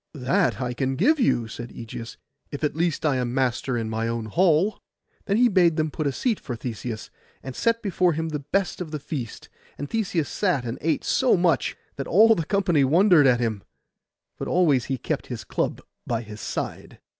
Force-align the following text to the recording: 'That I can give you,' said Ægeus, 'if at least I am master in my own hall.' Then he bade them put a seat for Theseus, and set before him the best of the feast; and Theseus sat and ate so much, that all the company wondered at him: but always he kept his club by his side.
'That 0.15 0.59
I 0.59 0.73
can 0.73 0.95
give 0.95 1.19
you,' 1.19 1.47
said 1.47 1.69
Ægeus, 1.69 2.17
'if 2.49 2.63
at 2.63 2.75
least 2.75 3.05
I 3.05 3.17
am 3.17 3.35
master 3.35 3.77
in 3.77 3.87
my 3.87 4.07
own 4.07 4.25
hall.' 4.25 4.81
Then 5.25 5.37
he 5.37 5.47
bade 5.47 5.77
them 5.77 5.91
put 5.91 6.07
a 6.07 6.11
seat 6.11 6.39
for 6.39 6.55
Theseus, 6.55 7.11
and 7.43 7.55
set 7.55 7.83
before 7.83 8.13
him 8.13 8.29
the 8.29 8.39
best 8.39 8.81
of 8.81 8.89
the 8.89 8.97
feast; 8.97 9.47
and 9.77 9.87
Theseus 9.87 10.27
sat 10.27 10.65
and 10.65 10.79
ate 10.81 11.03
so 11.03 11.37
much, 11.37 11.77
that 11.97 12.07
all 12.07 12.33
the 12.33 12.45
company 12.45 12.83
wondered 12.83 13.27
at 13.27 13.39
him: 13.39 13.61
but 14.39 14.47
always 14.47 14.85
he 14.85 14.97
kept 14.97 15.27
his 15.27 15.43
club 15.43 15.81
by 16.07 16.23
his 16.23 16.41
side. 16.41 16.99